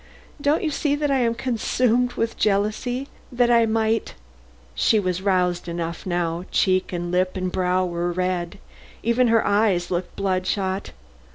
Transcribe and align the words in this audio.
Don't 0.41 0.63
you 0.63 0.71
see 0.71 0.95
that 0.95 1.11
I 1.11 1.19
am 1.19 1.35
consumed 1.35 2.13
with 2.13 2.35
jealousy? 2.35 3.07
That 3.31 3.51
I 3.51 3.67
might" 3.67 4.15
She 4.73 4.99
was 4.99 5.21
roused 5.21 5.67
enough 5.67 6.07
now, 6.07 6.43
cheek 6.49 6.91
and 6.91 7.11
lip 7.11 7.37
and 7.37 7.51
brow 7.51 7.85
were 7.85 8.11
red; 8.11 8.57
even 9.03 9.27
her 9.27 9.45
eyes 9.45 9.91
looked 9.91 10.15
blood 10.15 10.47
shot. 10.47 10.89